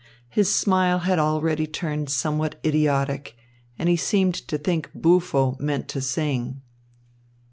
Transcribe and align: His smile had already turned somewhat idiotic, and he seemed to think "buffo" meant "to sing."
His 0.29 0.51
smile 0.51 0.97
had 1.01 1.19
already 1.19 1.67
turned 1.67 2.09
somewhat 2.09 2.59
idiotic, 2.65 3.37
and 3.77 3.87
he 3.87 3.95
seemed 3.95 4.33
to 4.33 4.57
think 4.57 4.89
"buffo" 4.95 5.55
meant 5.59 5.87
"to 5.89 6.01
sing." 6.01 6.63